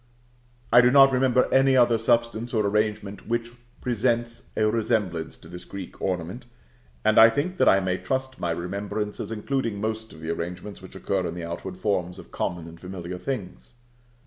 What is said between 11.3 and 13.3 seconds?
the outward forms of common and familiar